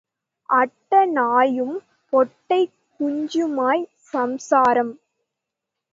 [0.49, 1.75] அட்ட நாயும்
[2.13, 4.93] பொட்டைக் குஞ்சுமாய்ச் சம்சாரம்.